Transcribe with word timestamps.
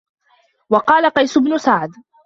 وَقَالَ 0.69 1.09
قَيْسُ 1.09 1.37
بْنُ 1.37 1.57
سَعْدٍ 1.57 1.89